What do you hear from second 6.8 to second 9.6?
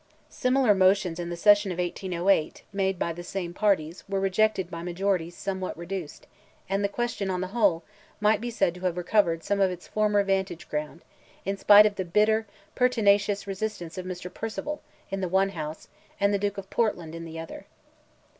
the question, on the whole, might be said to have recovered